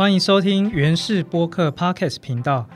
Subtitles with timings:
[0.00, 2.66] 欢迎收听原氏播客 Podcast 频道。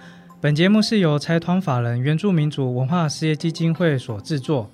[0.42, 4.70] 本节目是由财团法人原住民族文化事业基金会所制作。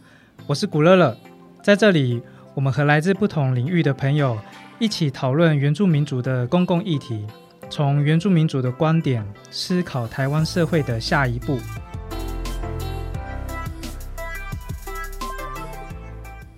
[0.48, 1.16] 我是古乐乐，
[1.62, 2.20] 在这里，
[2.56, 4.36] 我们和来自不同领域的朋友
[4.80, 7.24] 一起讨论原住民族的公共议题，
[7.70, 11.56] 从原住民族的观点思考台湾社会的下一步。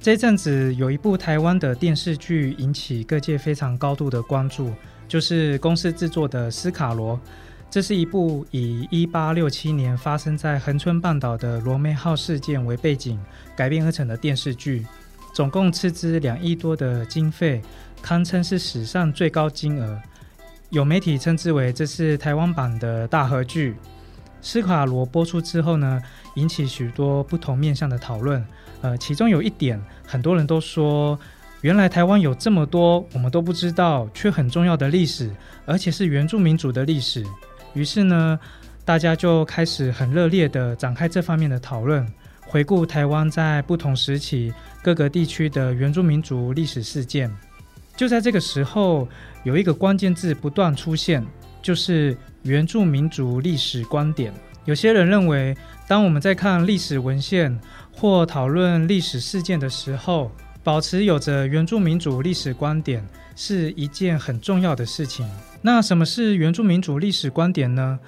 [0.00, 4.72] 这阵子有一部台湾的电视剧引起各界非常高度的关注，
[5.12, 7.14] 就是公司制作的《斯卡罗》。
[7.70, 13.20] 这是一部以一八六七年发生在恒春半岛的罗梅号事件为背景
[13.54, 14.86] 改编而成的电视剧，
[15.34, 17.60] 总共斥资两亿多的经费，
[18.00, 20.00] 堪称是史上最高金额。
[20.70, 23.72] 有媒体称之为这是台湾版的大合剧。
[24.40, 26.00] 《斯卡罗》播出之后呢，
[26.36, 28.42] 引起许多不同面向的讨论。
[28.80, 31.18] 呃，其中有一点，很多人都说，
[31.62, 35.30] 原来台湾有这么多我们都不知道却很重要的历史，
[35.64, 37.24] 而且是原住民族的历史。
[37.72, 38.38] 于是呢，
[38.84, 42.04] 大家就开始很热烈的展开这方面的讨论，
[42.40, 47.30] 回顾台湾在不同时期各个地区的原住民族历史事件。
[47.96, 49.06] 就在这个时候，
[49.44, 51.24] 有一个关键字不断出现，
[51.62, 54.34] 就是原住民族历史观点。
[54.64, 57.56] 有些人认为，当我们在看历史文献
[57.94, 60.32] 或讨论历史事件的时候，
[60.64, 65.28] 保持有着原住民主历史观点是一件很重要的事情。
[65.60, 67.98] 那什么是原住民主历史观点呢？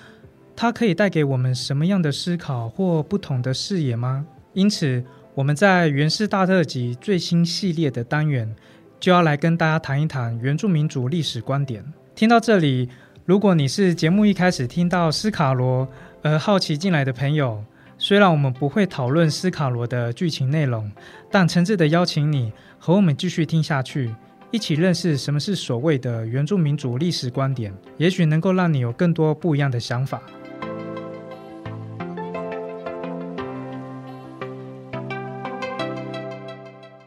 [0.55, 4.24] 它可以带给我们什么样的思考或不同的视野吗？
[4.52, 8.55] 因此，我们在原氏大特辑最新系列的单元，
[9.00, 11.84] 就要来跟大家谈一谈原住民主历史观点。
[12.14, 12.89] 听到这里，
[13.24, 15.89] 如果你是节目一开始听到斯卡罗，
[16.22, 17.64] 而好奇进来的朋友，
[18.06, 20.92] 虽然我们不会讨论斯卡罗的剧情内容，
[21.30, 24.14] 但诚挚的邀请你和我们继续听下去，
[24.50, 30.20] 一起认识什么是所谓的原住民族历史观点，也许能够让你有更多不一样的想法。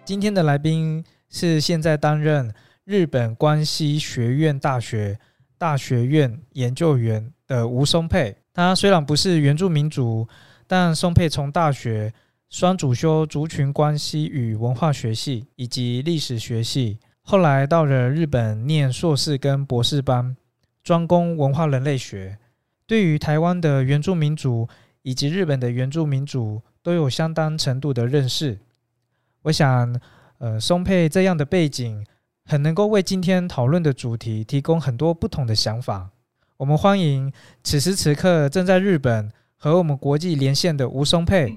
[0.03, 2.51] 今天的来宾是现在担任
[2.85, 5.19] 日本关西学院大学
[5.59, 8.35] 大学院研究员的吴松佩。
[8.51, 10.27] 他虽然不是原住民族，
[10.67, 12.13] 但松佩从大学
[12.49, 20.35] 双主修族群关系与文化学系以及历史学系，后来到了日本念硕士跟博士班，
[20.83, 22.37] 专攻文化人类学。
[22.85, 24.67] 对于台湾的原住民族
[25.01, 28.59] 以及日本的原住民族都有相当程度的认识。
[29.43, 29.99] 我想，
[30.37, 32.05] 呃，松佩这样的背景，
[32.45, 36.09] 很能够为今天讨论的主题提供很多不同的想法。
[36.57, 37.31] 我们欢迎
[37.63, 39.29] 此时此刻正在日本
[39.59, 41.51] 和我们国际连线的吴松佩。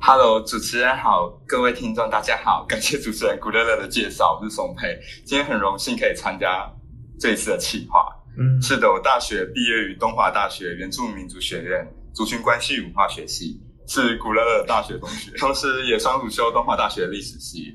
[0.00, 6.66] Hello，主持人好，各位听众大家好，感谢主持人古乐乐的介绍，我是松佩，今天很荣幸可以参加
[7.20, 8.08] 这一次的企划。
[8.38, 17.74] 嗯，是的，我大学毕业于东华大学原住民族学院族群关系文化学系，是古乐乐大学同学，同时也双主修东华大学历史系。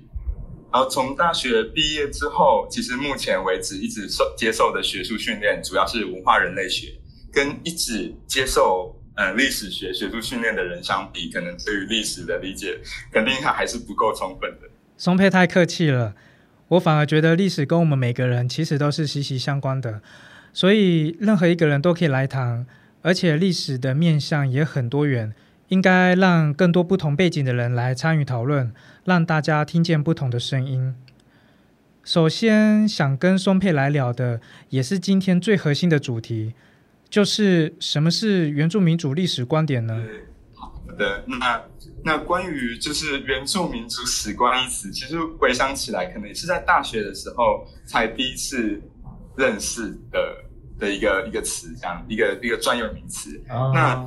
[0.74, 6.88] 然后从大学毕业之后，其实目前为止一直受接受的学术训练主要是文化人类学，
[7.32, 12.80] 跟一直接受呃历史学学术训练的人相比，可能对于历史的理解
[13.12, 14.70] 肯定还还是不够充分的。
[14.98, 16.16] 松佩太客气了，
[16.70, 20.02] 我反而觉得历史跟我们每个人其实都是息息相关的，
[20.54, 22.66] 所以任何一个人都可以来谈，
[23.02, 25.34] 而且历史的面向也很多元。
[25.68, 28.74] 应该让更多不同背景的人来参与讨论，
[29.06, 30.94] 让大家听见不同的声音。
[32.04, 36.54] 首先想跟松佩来聊的，也是今天最核心的主题，
[37.12, 40.02] 就是什么是原住民族历史观点呢？
[40.56, 41.62] 好的，那
[42.04, 48.82] 那关于就是原住民族史观一词，其实回想起来，可能也是在大学的时候才第一次
[49.36, 50.38] 认识的
[50.80, 53.30] 的一个一个词，这样一个一个专有名词。
[53.74, 54.02] 那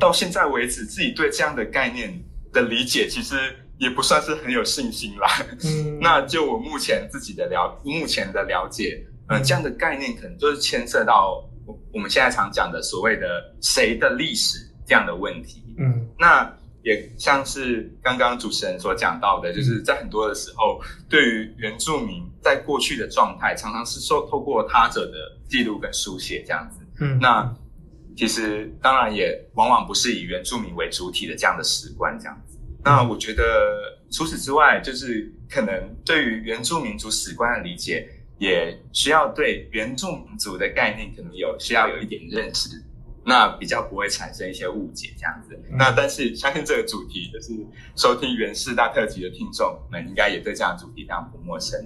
[0.00, 2.12] 到现在为止，自己对这样的概念
[2.52, 3.36] 的理解，其实
[3.78, 5.28] 也不算是很有信心啦。
[5.64, 15.74] 嗯， 那就我目前自己的了，目前的了解，呃，这样的概念可能就是牵涉到我我们现在常讲的所谓的谁的历史这样的问题。
[15.78, 16.50] 嗯，那
[16.82, 25.16] 也像是刚刚主持人所讲到的，就是在很多的时候，对于原住民在过去的状态，常常是受透过他者的
[25.48, 26.80] 记录跟书写这样子。
[27.00, 27.54] 嗯，那。
[28.14, 32.58] 其实当然也往往不是以原住民为主体的这样的史观这样子。
[32.84, 33.42] 那我觉得
[34.10, 35.72] 除此之外，就是可能
[36.04, 38.06] 对于原住民族史观的理解，
[38.42, 42.68] 也需要对原住民族的概念可能有需要有一点认识，
[43.24, 45.56] 那比较不会产生一些误解这样子。
[45.70, 47.52] 那但是相信这个主题，就是
[47.94, 51.78] 收听原氏大特辑的听众们，应该也对这样的主题非常不陌生。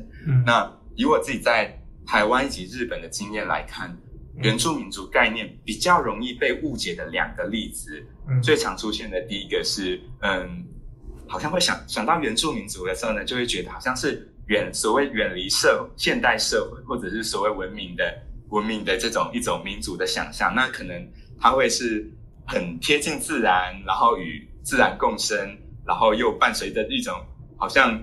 [0.46, 3.94] 那以我自己在台湾以及日本的经验来看。
[4.42, 8.06] 原住民族概念比较容易被误解的两个例子，
[8.42, 10.62] 最常出现的第一个是，嗯，
[11.26, 18.12] 好像会想想到原住民族的时候呢，就会觉得好像是远所谓远离社现代社会，或者是所谓文明的
[18.50, 21.08] 文明的这种一种民族的想象，那可能
[21.38, 22.10] 它会是
[22.46, 25.38] 很贴近自然，然后与自然共生，
[25.86, 27.14] 然后又伴随着一种
[27.56, 28.00] 好像。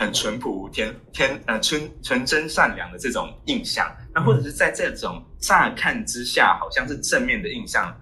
[0.00, 7.92] 很淳朴、天天呃纯纯真善良的这种印象，那或者是在这种乍看之下好像是正面的印象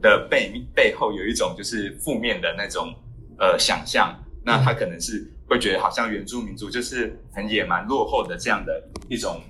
[0.00, 2.90] 的背背后，有一种就是负面的那种
[3.38, 9.40] 呃想象，那它可能是会觉得好像原住民族就是很野蛮、落后的这样的一种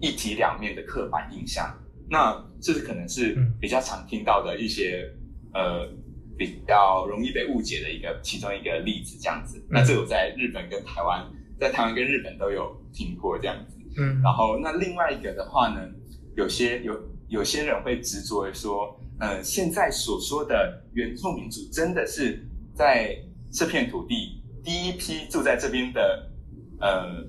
[0.00, 1.72] 一体两面的刻板印象。
[2.10, 5.10] 那这是可能是比较常听到的一些
[5.54, 5.88] 呃
[6.36, 9.64] 比较容易被误解的一个其中一个例子，这样子。
[9.70, 11.24] 那这我在日本跟台湾。
[11.56, 15.88] 在台湾跟日本都有听过这样子，嗯，然后那另外一个的话呢，
[16.36, 23.16] 有些有有些人会执着于说，呃，现在所说的原住民族真的是在
[23.52, 26.32] 这片土地第一批住在这边的
[26.80, 27.22] 呃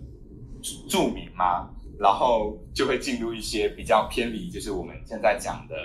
[0.88, 1.70] 住民嘛？
[2.00, 5.76] 然后就会进入一些比较偏离，就是我们现在讲的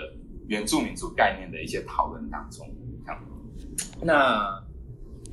[0.47, 2.67] 原住民族概念的一些讨论当中。
[4.01, 4.63] 那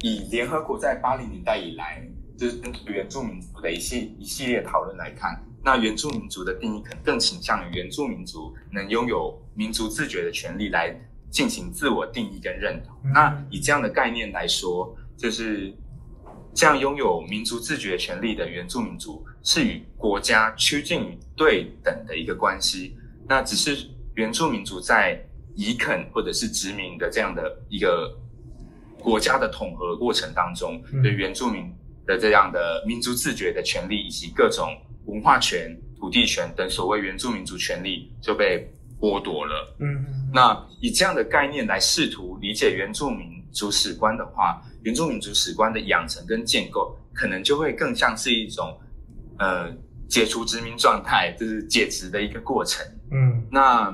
[0.01, 2.07] 以联合国在八零年代以来。
[2.39, 10.97] 就是原住民族的一系一系列讨论来看，那原住民族的定义可能更倾向于原住民族能拥有民族自觉的权利来
[11.33, 12.97] 进行自我定义跟认同。
[13.13, 15.77] 那以这样的概念来说，就是
[16.55, 22.97] 这样拥有民族自觉权利的原住民族是与国家趋近于对等的一个关系。
[23.29, 25.23] 那只是原住民族在
[25.55, 28.17] 移垦或者是殖民的这样的一个
[28.99, 31.73] 国家的统合过程当中，对原住民。
[32.09, 34.75] 的这样的民族自觉的权利，以及各种
[35.05, 38.67] 文化权、土地权等所谓原住民族权利就被
[38.99, 39.77] 剥夺了。
[39.79, 48.79] 嗯，那以这样的概念来试图理解原住民族史观的话，原住民族史观的养成跟建构，可能就会更像是一种
[49.39, 49.71] 呃
[50.09, 52.87] 解除殖民状态，就是解职的一个过程。
[53.11, 53.93] 嗯，那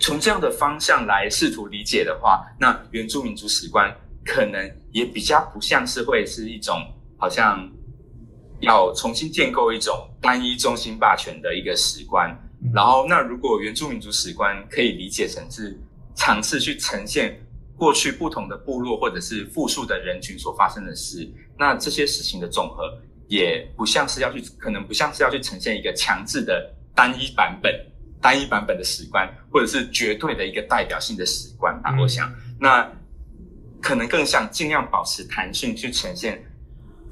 [0.00, 4.60] 从这样的方向来试图理解的话，那原住民族史观可能
[4.90, 6.74] 也比较不像是会是一种。
[7.18, 7.66] 好像
[8.60, 12.28] 要重新建构一种单一中心霸权的一个史观，
[12.74, 15.74] 然后那如果原住民族史观可以理解成是
[16.14, 17.40] 尝试去呈现
[17.76, 21.28] 过去不同的部落或者是复数的人群所发生的事，
[21.58, 27.72] 那这些事情的总和也不像是要去，可能不像是要去呈现一个强制的单一版本、
[28.20, 31.94] 单一版本的史观，或者是绝对的一个代表性的史观吧。
[32.00, 32.90] 我想，那
[33.80, 36.42] 可能更像尽量保持弹性去呈现。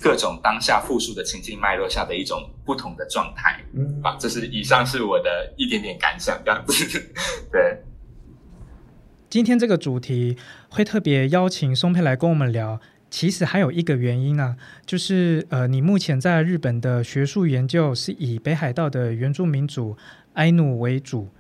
[0.01, 7.01] 各种当下复述的情境脉络下的一种不同的状态，嗯，啊，这是以上是我的一点点感想，这样子。
[7.51, 7.81] 对，
[9.35, 10.37] 今天这个主题
[10.69, 19.97] 会特别邀请松佩来跟我们聊，其实还有一个原因啊，就是呃，你目前在日本的学术研究是以北海道的原住民族
[20.35, 21.31] 埃努为主，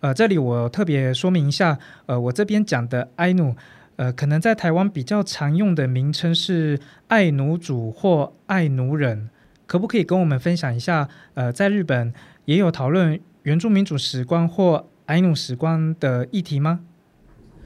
[0.00, 3.54] 呃，这里我特别说明一下，呃，我这边讲的埃努。
[3.96, 9.28] 呃，可能在台湾比较常用的名称是爱奴主或爱奴人，
[9.66, 11.06] 可不可以跟我们分享一下？
[11.34, 12.14] 呃，在日本
[12.46, 16.80] 也有讨论原住民主史观或爱奴史观的议题吗？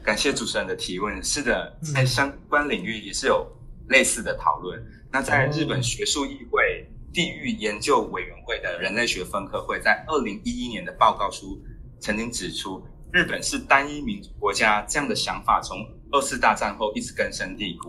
[0.07, 1.21] 感谢主持人的提问。
[1.21, 3.45] 是的，在相关领域也是有
[3.89, 4.81] 类似的讨论。
[5.11, 11.61] 那在日本学术议会地域研究委员会的人类学分科会在二零一一年的报告书
[11.99, 15.79] 曾经指出，日本是单一民族国家这样的想法从。
[16.13, 17.89] 二次大战后一直根深蒂固，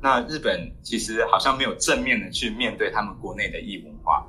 [0.00, 4.26] 那日本其实好像没有正面的去面对他们国内的异文化。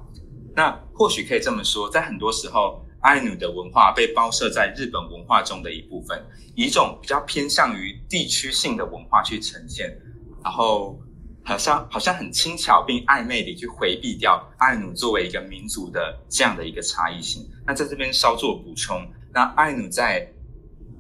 [0.54, 6.24] 那或许可以这么说，在很多时候，爱努的文化被包设在日本文化中的一部分，
[6.56, 9.98] 以一种比较偏向于地区性的文化去呈现，
[10.44, 11.00] 然后
[11.44, 17.50] 好像好像很轻巧并暧昧地去回避掉爱努作为一个民族的这样的一个差异性。
[17.66, 20.32] 那在这边稍作补充，那爱努在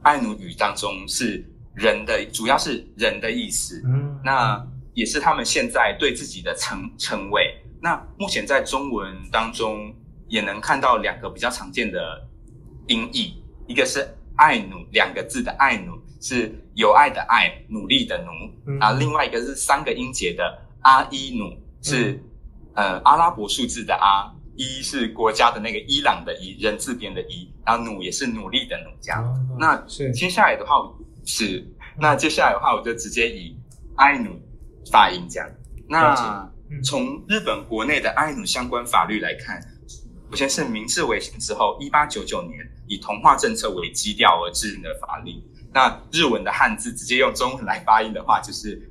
[0.01, 1.46] 爱努语当中是。
[1.75, 4.62] 人的主要是人的意思，嗯，那
[4.94, 7.56] 也是他们现在对自己的称称谓。
[7.82, 9.94] 那目前在中文当中
[10.29, 12.25] 也能看到两个比较常见的
[12.88, 13.33] 音译，
[13.67, 14.07] 一个是
[14.38, 21.51] “爱努”两个字的“爱努”是有爱的爱，努力的努，啊，另外一个是三个音节的“阿伊努”
[21.83, 22.21] 是
[22.75, 29.24] 呃阿拉伯数字的“阿”，伊是国家的那个伊朗的“伊”，人字边的“伊”，然后努也是努力的努，这样。
[29.59, 29.75] 那
[30.13, 30.75] 接下来的话。
[31.25, 31.63] 是，
[32.00, 33.55] 那接下来的话，我就直接以
[33.98, 34.31] 爱努
[34.91, 35.48] 发音这样。
[35.88, 36.50] 那
[36.83, 39.62] 从日本国内的爱努相关法律来看，
[40.29, 45.33] 首先是明治维新之后，一八九九年以同化政策为基调而制定的法律。
[45.74, 48.79] 那日文的汉字直接用中文来发音的话，就是《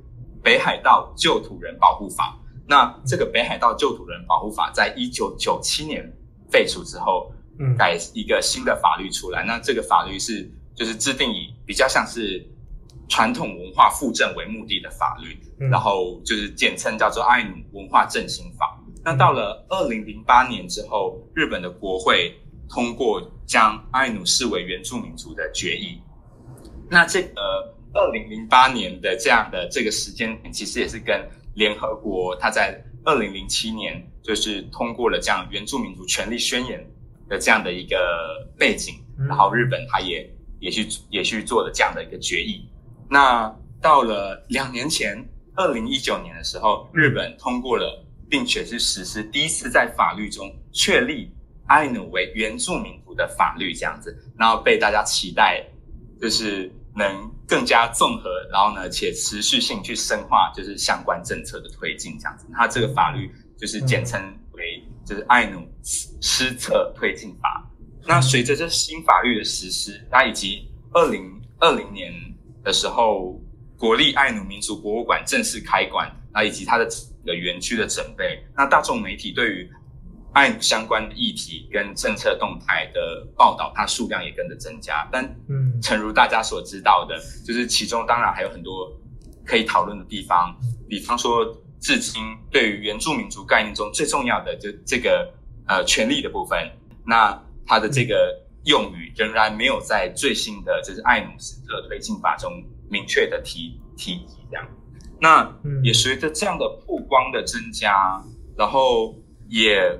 [0.43, 2.37] 北海道旧土人保护法》。
[2.67, 6.13] 那这个《北海道旧土人保护法》在一九九七年
[6.51, 9.43] 废除之后，嗯改一个新的法律出来。
[9.45, 12.45] 那这个法律是就是制定以比较像是
[13.07, 15.37] 传统文化复振为目的的法律，
[15.69, 18.77] 然后就是简称叫做《爱努文化振兴法》。
[19.03, 22.33] 那到了二零零八年之后，日本的国会
[22.69, 26.01] 通过将爱努视为原住民族的决议。
[26.89, 36.85] 那这呃二零零八年的这样的这个时间点，其实也是跟联合国它在二零零七年就是通过了这样原住民族权利宣言
[37.27, 37.97] 的这样的一个
[38.57, 38.95] 背景，
[39.27, 40.29] 然后日本它也
[40.59, 42.69] 也去也去做了这样的一个决议。
[43.09, 45.17] 那到了两年前，
[45.55, 51.31] 二零一九年的时候，日本通过了，并且是实施第一次在法律中确立
[51.67, 55.65] 爱努为原住民族的法律，这样子，然后被大家期待，
[56.21, 56.71] 就是。
[56.95, 62.45] 能更加综合，然后呢，且持续性去深化，就是相关政策的推进，这样子。
[62.51, 64.19] 它这个法律就是简称
[64.51, 67.65] 为就是爱努施策推进法。
[68.05, 72.11] 那随着这新法律的实施，那以及二零二零年
[72.63, 73.39] 的时候，
[73.77, 76.89] 国立爱努民族博物馆正式开馆，那以及它的
[77.25, 79.69] 的园区的准备，那大众媒体对于
[80.33, 85.07] 爱相关的议题跟政策动态的报道，它数量也跟着增加。
[85.11, 88.91] 但，嗯，诚如大家所知道的，就是其中当然还有很多
[89.45, 90.55] 可以讨论的地方。
[90.87, 91.45] 比方说，
[91.79, 92.21] 至今
[92.51, 95.33] 对于原住民族概念中最重要的就这个
[95.67, 96.57] 呃权利的部分，
[97.05, 102.51] 那它的这个用语仍然没有在最新的就是爱努斯特推进法中
[102.89, 104.37] 明确的提提及。
[104.51, 104.67] 这样，
[105.21, 108.23] 那也随着这样的曝光的增加，
[108.57, 109.15] 然后
[109.47, 109.99] 也。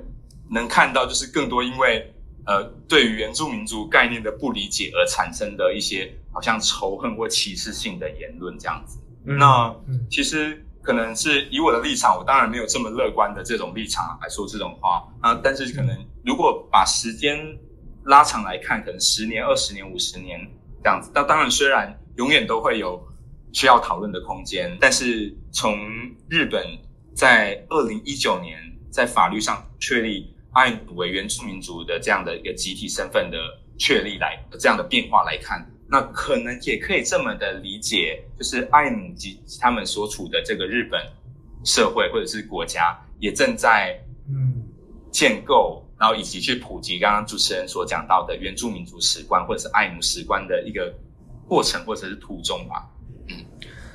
[0.52, 2.12] 能看到就是更多因为
[2.44, 8.98] 呃对于原住民族概念的不理解而产生的一些好像仇恨或歧视性的言论这样子。
[9.22, 9.72] 那
[10.10, 15.40] 其实可能是以我的立场，我当然没有这么乐观的这种立场来说这种话啊。
[15.40, 17.38] 但是可能如果把时间
[18.02, 20.40] 拉长来看，可能十年、二十年、五十年
[20.82, 21.12] 这样子。
[21.14, 23.00] 那当然虽然永远都会有
[23.52, 25.78] 需要讨论的空间，但是从
[26.28, 26.64] 日本
[27.14, 28.58] 在二零一九年
[28.90, 30.34] 在法律上确立。
[30.52, 33.38] 爱努为原住民族的这样的一个集体身份的
[33.78, 41.00] 确立来这样的变化来看，那可能也可以这么的理解，就是爱努及他们所处的这个日本
[41.64, 43.96] 社会或者是国家，也正在
[44.28, 44.66] 嗯
[45.12, 50.92] 建构，然后以及去普及刚刚主持人所讲到的原住民族史观或者是爱努史观的一个
[51.46, 52.90] 过程或者是途中吧。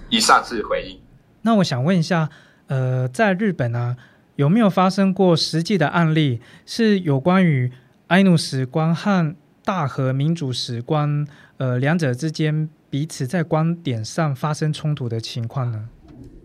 [0.09, 0.99] 嗯，以上是回应。
[1.41, 2.29] 那我想问一下，
[2.67, 3.95] 呃，在日本呢？
[4.35, 7.71] 有没有发生过实际的案例，是有关于
[8.07, 9.33] 爱努史观和
[9.63, 15.87] 大和民主史观，呃，两者之间彼此在观点上发生冲突的情况呢？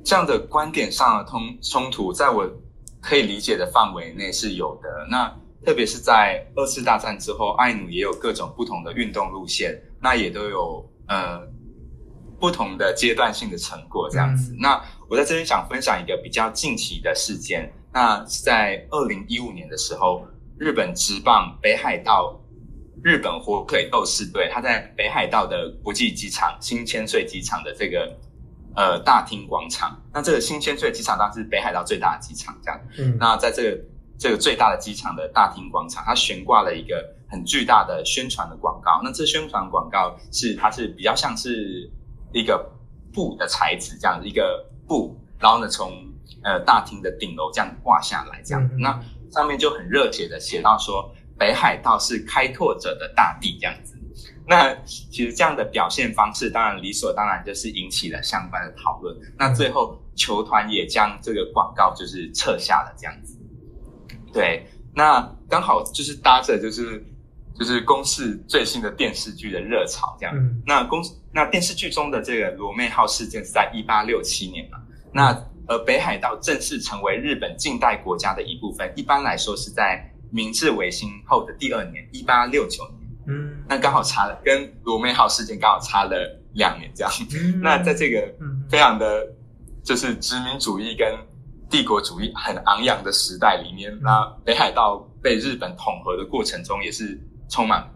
[0.04, 2.48] 这样的观点上的通冲突，在我
[3.00, 4.88] 可以理解的范围内是有的。
[5.10, 5.28] 那
[5.66, 11.40] 特别是在二次大战之后，爱努也有各种不同的运动路线，那也都有呃
[12.40, 14.56] 不同的阶段性的成果这样子。
[14.58, 17.70] 那我在这边想分享一个比较近期的事件。
[17.92, 20.26] 那在二零一五年的时候，
[20.58, 22.40] 日本职棒北海道
[23.02, 28.16] 日本火腿斗士队，他在北海道的国际机场新千岁机场的这个
[28.76, 30.00] 呃大厅广场。
[30.12, 32.80] 那这个新千岁机场当然是北海道最大的机场，这样。
[32.98, 33.16] 嗯。
[33.18, 33.78] 那在这个
[34.18, 39.00] 这个最大的机场的大厅广场，它悬挂了一个很巨大的宣传的广告。
[39.02, 41.90] 那这宣传广告是它是比较像是
[42.32, 42.70] 一个
[43.12, 46.08] 布的材质，这样一个布，然后呢从。
[46.42, 48.98] 呃，大厅的顶楼这样挂下来，这样，那
[49.30, 53.94] 上面就很热血的写到说，北海道是开拓者的大地这样子。
[54.46, 59.14] 那其实这样的表现方式，当然理所当然就是引起了相关的讨论。
[59.36, 63.36] 那最后球团也将这个广告就是撤下了这样子。
[64.32, 67.04] 对，那刚好就是搭着就是
[67.60, 70.34] 就是公视最新的电视剧的热潮这样。
[70.64, 74.78] 那公那电视剧中的这个罗妹号事件是在一八六七年嘛？
[75.12, 75.30] 那
[75.68, 83.10] 而北海道正式成为日本近代国家的一部分，一般来说是在明治维新后的第二年，一八六九年。
[83.28, 87.12] 嗯，那刚好差了，跟罗妹号事件刚好差了两年这样。
[87.62, 88.26] 那在这个
[88.70, 89.28] 非常的
[89.84, 91.14] 就是殖民主义跟
[91.68, 97.86] 帝国主义很昂扬的时代里面，那北海道被日本统合的过程中也是充满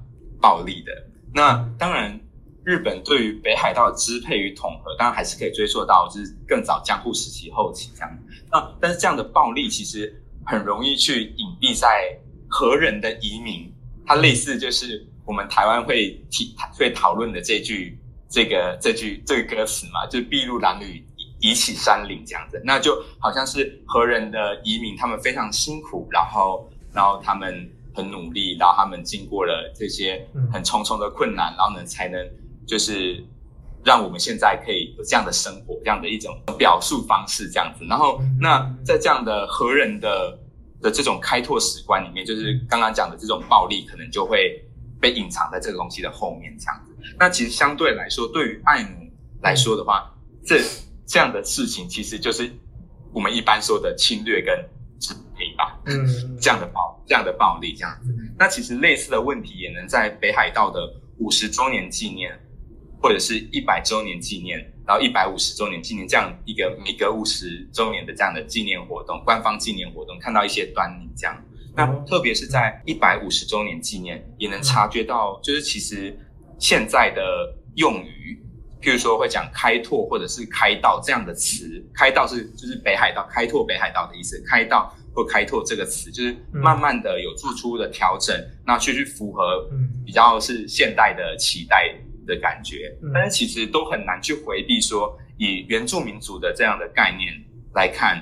[0.42, 0.92] 暴力的。
[1.32, 2.20] 那当然。
[2.66, 8.10] 日本对于北海道的支配与统合，当然还是可以追溯到就是更早江户时期后期这样。
[8.50, 12.18] 那但是这样的暴力其实很容易去隐蔽在
[12.48, 13.70] 何人的移民，
[14.06, 17.98] 它类似就是我们台湾会提会讨论的这句
[18.30, 21.04] 这个这句这个歌词嘛，就是筚路蓝缕，
[21.40, 32.20] 移起山林这样子，那就好像是何人的移民，他们非常辛苦，然后然后他们很努力，然后他们经过了这些很重重的困难，然后呢才能
[32.66, 33.24] 就是。
[33.86, 37.84] 让我们现在可以有这样的生活，这样的一种表述方式，这样子。
[37.84, 40.38] 然后，那在这样的和人的
[40.80, 44.58] 的这种开拓史观里面，就是刚刚讲的这种暴力，可能就会
[44.98, 46.96] 被隐藏在这个东西的后面，这样子。
[47.18, 48.88] 那其实相对来说，对于爱奴
[49.42, 50.10] 来说的话，
[50.46, 50.62] 这
[51.06, 52.50] 这样的事情其实就是
[53.12, 54.66] 我们一般说的侵略跟
[54.98, 55.78] 支配吧。
[55.84, 56.06] 嗯，
[56.40, 58.14] 这样的暴这样的暴力，这样子。
[58.38, 60.80] 那其实类似的问题也能在北海道的
[61.18, 62.38] 五十周年纪念。
[63.02, 71.36] 或者是一百周年纪念，然后一百五十周年纪念这样一个每隔五十周年的这样的纪念活动，官方纪念活动，看到一些端倪这样。
[71.76, 76.18] 那特别是在一百五十周年纪念，也能察觉到，就是其实
[76.58, 78.42] 现在的用语，
[78.80, 88.34] 譬如说会讲开拓或者是开道这样的词，开道是就是北海道开拓北海道的意思，开道或开拓这个词，就是慢慢的有做出的调整，
[88.66, 89.68] 那去去符合
[90.04, 91.94] 比较是现代的期待。
[92.26, 97.30] 的感觉，但是其实都很难去回避说，以原住民族的这样的概念
[97.74, 98.16] 来看，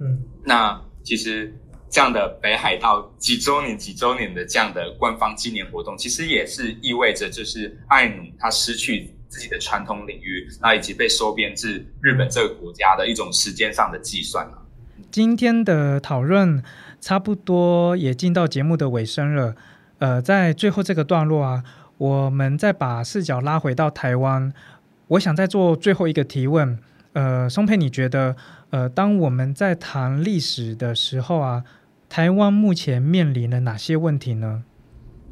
[0.00, 1.52] 嗯，那其实
[1.90, 14.59] 这样的北海道几周年、几周年的这样的官方纪念活动，其实也是意味着，就是爱努他失去自己的传统领域，那以及被收编至日本这个国家的一种时间上的计算了。
[15.10, 16.62] 今天的讨论
[17.00, 19.56] 差不多也进到节目的尾声了，
[19.98, 21.64] 呃，在最后这个段落啊。
[21.98, 24.50] 我们再把视角拉回到台湾，
[25.08, 26.78] 我想再做最后一个提问。
[27.12, 28.36] 呃，松佩，你觉得，
[28.70, 31.64] 呃，当我们在谈历史的时候啊，
[32.08, 34.62] 台湾目前面临了哪些问题呢？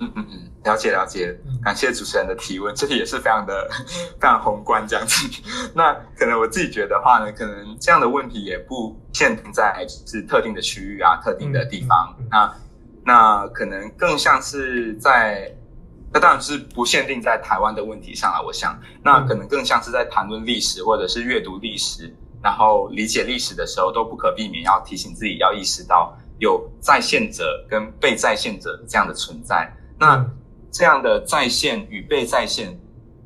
[0.00, 3.68] 嗯嗯嗯，了解了解，感谢主持人的提问，这里也是非常的
[4.20, 5.28] 非常宏观这样子。
[5.74, 12.54] 那可能我自己觉得话呢，可能这样的问题也不限定在是特定的区域啊、特定的地方，那
[13.04, 15.54] 那可能更像是在。
[16.10, 22.10] 那当然是不限定在台湾的问题上啊，我想，那可能更像是在谈论历史或者是阅读历史，
[22.42, 29.70] 然后理解历史的时候，都不可避免要提醒自己要意识到有在线者跟被在线者这样的存在。
[29.98, 30.24] 那
[30.70, 32.78] 这样的在线与被在线，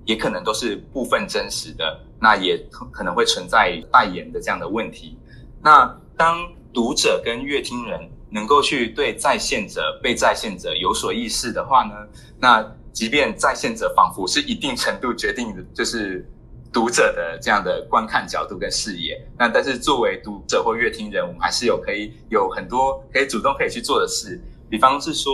[0.05, 2.59] 也可能都是部分真实的，那也
[2.91, 5.19] 可能会存在代言的这样的问题。
[5.63, 6.39] 那当
[6.73, 8.11] 读者跟乐听人。
[8.35, 11.95] 能够去对在线者、被在线者有所意识的话呢，
[12.41, 16.27] 那即便在线者仿佛是一定程度决定的，就是
[16.73, 24.41] 读者的这样的观看角度跟视野，那但是作为读者或乐听人，我们还是有可以有很多可以主动可以去做的事，
[24.73, 25.33] 比方是说，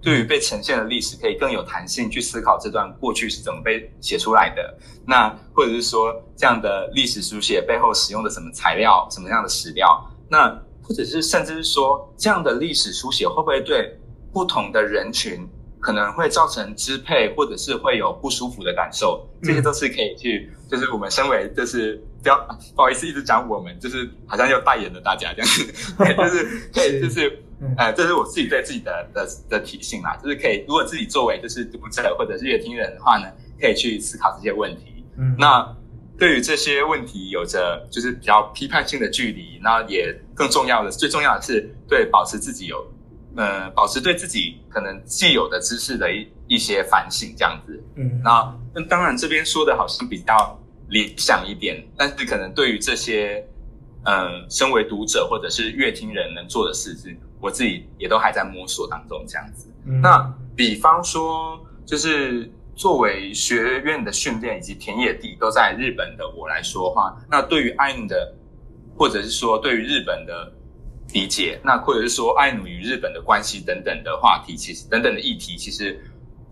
[0.00, 10.58] 对于被呈现的历史，可以更有弹性去思考这段过去是怎么被写出来的，那或者是说，这样的历史书写背后使用的什么材料、什么样的史料，那。
[10.80, 13.94] 或者是甚至是说，这样的历史书写会不会对
[14.32, 15.46] 不同的人群
[15.78, 19.28] 可能会造成支配，或者是会有不舒服的感受？
[19.42, 22.38] 这些都是可以去，就是我们身为就是不要
[22.74, 27.38] 不好意思一直讲我们，就是好像又代言了大家这样子，就是可以就是
[27.76, 33.26] 呃，这是我自己对自己的的的提醒啦，就是可以如果自己作为就是读者或者是乐听人的话呢，
[33.60, 35.04] 可以去思考这些问题。
[35.16, 35.74] 嗯，那。
[36.18, 42.84] 对于这些问题有着就是比较批判性的距离，那也更重要的，最重要的是对保持自己有，
[43.36, 47.80] 呃，保持对自己可能既有的知识的一一些反省，这样子。
[47.94, 53.46] 嗯，那那当然这边说的好像比较理想一点，但是可能对于这些，
[54.02, 59.72] 嗯，身为读者或者是乐听人能做的事情，我自己也都还在摸索当中，这样子。
[59.84, 62.50] 那比方说就是。
[62.78, 68.32] 作为学院的训练以及田野地都在日本的我来说话，那对于爱努的，
[68.96, 70.52] 或者是说对于日本的
[71.12, 76.00] 理解，那或者是说爱努与日本的关系等等的话题，其实等等的议题，其实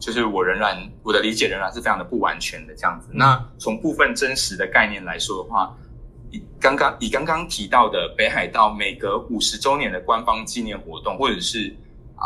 [0.01, 3.09] 就是我仍然我的理解仍然是非常的不完全的这样子。
[3.13, 5.86] 那从部分真实的概念来说的话，以
[6.61, 11.75] 刚刚以刚刚提到的北海道每隔五十周年的官方纪念活动，或者是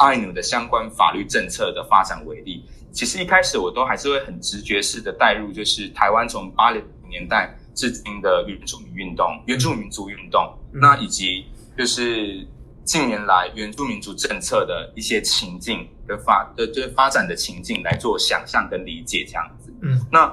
[0.00, 2.64] 爱努的相关法律政策的发展为例。
[2.92, 11.46] 其实一开始我都还是会很直觉式的带入，就是台湾从八零年代至今的原住民运动、原住民族运动，那以及
[11.78, 12.46] 就是
[12.84, 19.72] 近年来原住民族政策的一些情境的发的这发展的情境来做想象跟理解这样子。
[19.82, 20.26] 嗯，那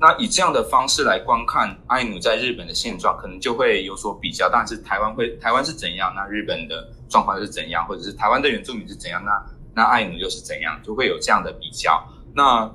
[0.00, 4.48] 那以这样的方式来观看爱努在日本的现状，可能就会有所比较。
[4.48, 9.32] 但是台湾会台湾是怎样，那日本的状况是怎样，或者是台湾的原住民是怎样，那
[9.74, 12.02] 那爱奴又是怎样，就会有这样的比较。
[12.34, 12.70] 那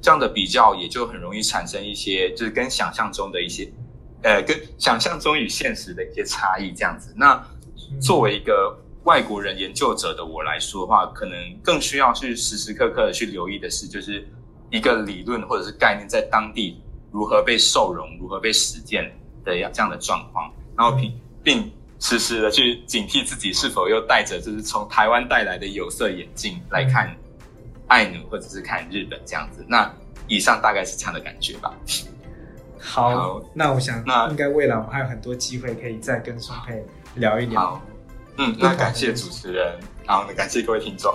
[0.00, 3.70] 这样的比较也就很容易产生一些，就是跟想象中的一些，
[4.22, 7.12] 呃，跟想象中与现实的一些差异这样子。
[7.16, 7.42] 那
[8.00, 14.26] 作为一个外国人研究者的我来说的话，可能更需要去时时刻刻的去留意的是，就是
[14.76, 16.82] 一个理论或者是概念在当地
[17.12, 19.04] 如何被受容、如何被实践
[19.44, 27.14] 的这样的状况，然后并并时时的去警惕自己是否又带着就是从台湾带来的有色眼镜来看。
[27.86, 29.94] 爱努或者是看日本这样子，那
[30.26, 31.70] 以上大概是这样的感觉吧。
[32.80, 36.82] 好，那我想，那应该未来我们还有很多机会可以再跟宋佩
[37.16, 37.78] 聊一聊。
[38.38, 41.14] 嗯，那感谢主持人，然后呢感谢各位听众。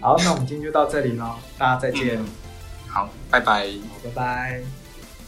[0.00, 2.18] 好，那我们今天就到这里喽，大家再见。
[2.88, 3.66] 好，拜拜。
[3.88, 4.60] 好，拜拜。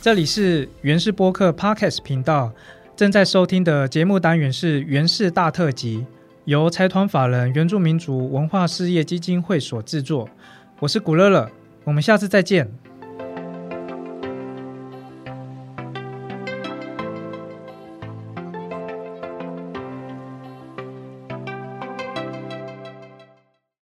[0.01, 2.53] 这里是原氏播客 Podcast 频道，
[2.97, 6.07] 正在收听的节目单元是原氏大特辑，
[6.47, 10.29] 由财团法人原住民族文化事业基金会所制作。
[10.79, 11.51] 我是古乐乐，
[11.85, 12.71] 我们下次再见。